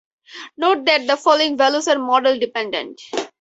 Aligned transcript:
Note 0.57 0.83
that 0.85 1.05
the 1.05 1.15
following 1.15 1.57
values 1.57 1.87
are 1.87 1.99
model 1.99 2.39
dependent. 2.39 2.99